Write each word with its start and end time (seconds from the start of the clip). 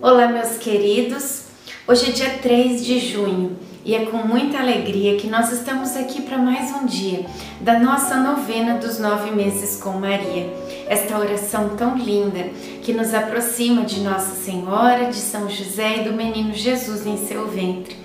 Olá, 0.00 0.26
meus 0.26 0.58
queridos. 0.58 1.44
Hoje 1.86 2.10
é 2.10 2.12
dia 2.12 2.38
3 2.38 2.84
de 2.84 2.98
junho 2.98 3.56
e 3.84 3.94
é 3.94 4.06
com 4.06 4.18
muita 4.18 4.58
alegria 4.58 5.16
que 5.16 5.26
nós 5.26 5.50
estamos 5.52 5.96
aqui 5.96 6.22
para 6.22 6.38
mais 6.38 6.70
um 6.70 6.86
dia 6.86 7.26
da 7.60 7.78
nossa 7.78 8.16
novena 8.16 8.78
dos 8.78 8.98
nove 8.98 9.30
meses 9.32 9.80
com 9.82 9.90
Maria. 9.92 10.52
Esta 10.88 11.18
oração 11.18 11.70
tão 11.70 11.96
linda 11.96 12.50
que 12.82 12.92
nos 12.92 13.12
aproxima 13.12 13.82
de 13.82 14.00
Nossa 14.00 14.36
Senhora, 14.36 15.06
de 15.06 15.16
São 15.16 15.50
José 15.50 15.98
e 15.98 16.04
do 16.04 16.12
menino 16.12 16.54
Jesus 16.54 17.06
em 17.06 17.16
seu 17.26 17.48
ventre. 17.48 17.96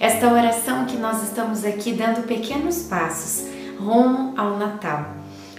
Esta 0.00 0.32
oração 0.32 0.86
que 0.86 0.96
nós 0.96 1.22
estamos 1.22 1.64
aqui 1.64 1.92
dando 1.92 2.26
pequenos 2.26 2.84
passos 2.84 3.46
rumo 3.78 4.32
ao 4.36 4.56
Natal. 4.56 5.14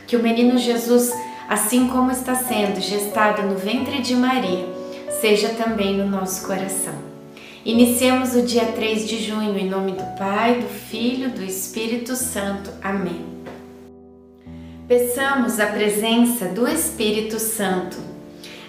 Que 0.07 0.15
o 0.15 0.23
menino 0.23 0.57
Jesus, 0.57 1.11
assim 1.47 1.87
como 1.87 2.11
está 2.11 2.33
sendo 2.33 2.81
gestado 2.81 3.43
no 3.43 3.55
ventre 3.55 4.01
de 4.01 4.15
Maria, 4.15 4.67
seja 5.21 5.49
também 5.49 5.97
no 5.97 6.07
nosso 6.07 6.47
coração. 6.47 7.08
Iniciemos 7.69 8.33
o 8.33 8.41
dia 8.41 8.65
3 8.65 9.07
de 9.07 9.23
junho 9.23 9.55
em 9.55 9.69
nome 9.69 9.91
do 9.91 10.03
Pai, 10.17 10.55
do 10.55 10.67
Filho, 10.67 11.29
do 11.29 11.43
Espírito 11.43 12.15
Santo. 12.15 12.71
Amém. 12.81 13.23
Peçamos 14.87 15.59
a 15.59 15.67
presença 15.67 16.45
do 16.45 16.67
Espírito 16.67 17.37
Santo. 17.37 17.95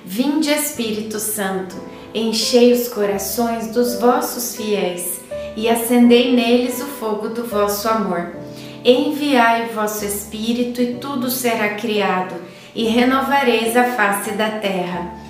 Vinde, 0.04 0.50
Espírito 0.50 1.18
Santo, 1.18 1.74
enchei 2.14 2.74
os 2.74 2.88
corações 2.88 3.68
dos 3.68 3.98
vossos 3.98 4.54
fiéis 4.54 5.22
e 5.56 5.66
acendei 5.66 6.36
neles 6.36 6.82
o 6.82 6.86
fogo 6.86 7.30
do 7.30 7.46
vosso 7.46 7.88
amor. 7.88 8.36
Enviai 8.84 9.70
o 9.70 9.72
vosso 9.72 10.04
Espírito 10.04 10.82
e 10.82 10.96
tudo 10.96 11.30
será 11.30 11.70
criado, 11.70 12.34
e 12.74 12.84
renovareis 12.84 13.74
a 13.78 13.92
face 13.92 14.32
da 14.32 14.50
terra. 14.50 15.29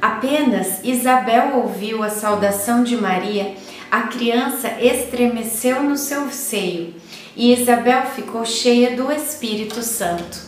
Apenas 0.00 0.80
Isabel 0.82 1.56
ouviu 1.56 2.02
a 2.02 2.08
saudação 2.08 2.82
de 2.82 2.96
Maria, 2.96 3.54
a 3.90 4.02
criança 4.02 4.68
estremeceu 4.80 5.82
no 5.82 5.94
seu 5.94 6.30
seio 6.30 6.94
e 7.36 7.52
Isabel 7.52 8.06
ficou 8.06 8.46
cheia 8.46 8.96
do 8.96 9.12
Espírito 9.12 9.82
Santo. 9.82 10.38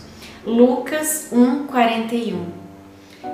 Lucas 0.46 1.28
1:41. 1.30 2.46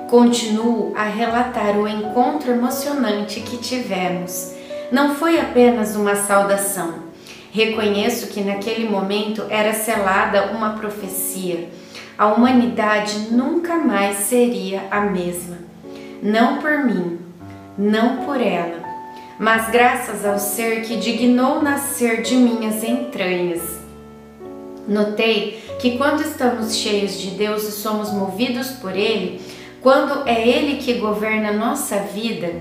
Continuo 0.09 0.93
a 0.93 1.03
relatar 1.03 1.77
o 1.77 1.87
encontro 1.87 2.51
emocionante 2.51 3.39
que 3.39 3.55
tivemos. 3.57 4.53
Não 4.91 5.15
foi 5.15 5.39
apenas 5.39 5.95
uma 5.95 6.15
saudação. 6.15 6.95
Reconheço 7.49 8.27
que 8.27 8.41
naquele 8.41 8.89
momento 8.89 9.45
era 9.49 9.73
selada 9.73 10.51
uma 10.51 10.71
profecia. 10.71 11.69
A 12.17 12.27
humanidade 12.27 13.31
nunca 13.31 13.77
mais 13.77 14.17
seria 14.17 14.85
a 14.91 14.99
mesma 14.99 15.69
não 16.21 16.57
por 16.57 16.85
mim, 16.85 17.19
não 17.77 18.25
por 18.25 18.41
ela, 18.41 18.83
mas 19.39 19.69
graças 19.69 20.25
ao 20.25 20.37
ser 20.37 20.81
que 20.81 20.97
dignou 20.97 21.61
nascer 21.61 22.21
de 22.21 22.35
minhas 22.35 22.83
entranhas. 22.83 23.61
Notei 24.87 25.63
que 25.79 25.97
quando 25.97 26.21
estamos 26.21 26.75
cheios 26.75 27.19
de 27.19 27.31
Deus 27.31 27.63
e 27.63 27.71
somos 27.71 28.11
movidos 28.11 28.71
por 28.71 28.95
Ele, 28.95 29.39
quando 29.81 30.27
é 30.27 30.47
Ele 30.47 30.77
que 30.77 30.95
governa 30.95 31.53
nossa 31.53 31.99
vida, 31.99 32.53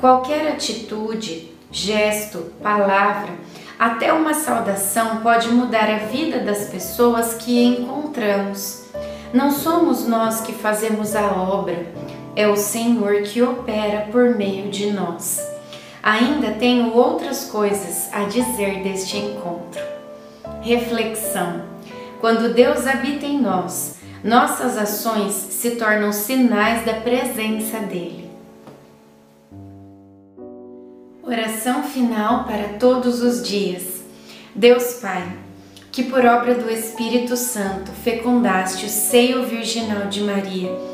qualquer 0.00 0.48
atitude, 0.48 1.52
gesto, 1.70 2.52
palavra, 2.62 3.32
até 3.78 4.12
uma 4.12 4.34
saudação 4.34 5.18
pode 5.18 5.48
mudar 5.48 5.90
a 5.90 5.98
vida 6.06 6.40
das 6.40 6.68
pessoas 6.68 7.34
que 7.34 7.62
encontramos. 7.62 8.84
Não 9.32 9.50
somos 9.50 10.06
nós 10.06 10.40
que 10.40 10.52
fazemos 10.52 11.14
a 11.14 11.26
obra, 11.32 11.86
é 12.36 12.48
o 12.48 12.56
Senhor 12.56 13.22
que 13.22 13.42
opera 13.42 14.08
por 14.10 14.34
meio 14.34 14.70
de 14.70 14.90
nós. 14.90 15.40
Ainda 16.02 16.52
tenho 16.52 16.92
outras 16.92 17.46
coisas 17.46 18.12
a 18.12 18.24
dizer 18.24 18.82
deste 18.82 19.16
encontro. 19.16 19.80
Reflexão: 20.60 21.62
quando 22.20 22.52
Deus 22.52 22.86
habita 22.86 23.24
em 23.24 23.40
nós, 23.40 23.96
nossas 24.22 24.76
ações 24.76 25.32
se 25.32 25.72
tornam 25.72 26.12
sinais 26.12 26.84
da 26.84 26.94
presença 26.94 27.78
dEle. 27.80 28.24
Oração 31.22 31.82
final 31.84 32.44
para 32.44 32.78
todos 32.78 33.22
os 33.22 33.46
dias. 33.46 34.02
Deus 34.54 34.94
Pai, 34.94 35.26
que 35.90 36.04
por 36.04 36.24
obra 36.24 36.54
do 36.54 36.70
Espírito 36.70 37.36
Santo 37.36 37.90
fecundaste 37.90 38.86
o 38.86 38.90
seio 38.90 39.46
virginal 39.46 40.06
de 40.06 40.22
Maria 40.22 40.93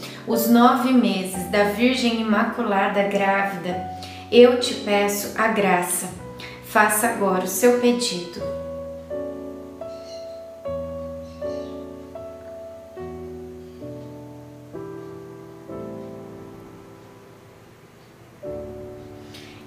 os 0.27 0.49
nove 0.49 0.91
meses 0.93 1.49
da 1.49 1.65
Virgem 1.65 2.21
Imaculada 2.21 3.03
grávida, 3.03 3.89
eu 4.31 4.59
te 4.59 4.73
peço 4.75 5.33
a 5.39 5.47
graça. 5.47 6.09
Faça 6.65 7.07
agora 7.07 7.43
o 7.43 7.47
seu 7.47 7.79
pedido. 7.79 8.41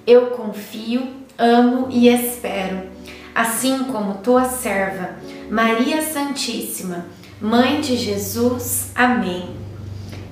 Eu 0.06 0.26
confio, 0.32 1.08
amo 1.38 1.88
e 1.90 2.08
espero, 2.08 2.88
assim 3.34 3.84
como 3.84 4.18
tua 4.18 4.44
serva, 4.44 5.16
Maria 5.50 6.02
Santíssima, 6.02 7.06
Mãe 7.40 7.80
de 7.80 7.96
Jesus. 7.96 8.90
Amém. 8.94 9.56